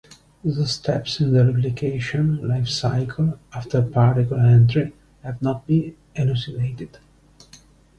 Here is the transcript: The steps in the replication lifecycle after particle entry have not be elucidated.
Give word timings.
The 0.43 0.65
steps 0.65 1.19
in 1.19 1.31
the 1.33 1.45
replication 1.45 2.39
lifecycle 2.39 3.37
after 3.53 3.83
particle 3.83 4.39
entry 4.39 4.93
have 5.21 5.39
not 5.43 5.67
be 5.67 5.95
elucidated. 6.15 6.97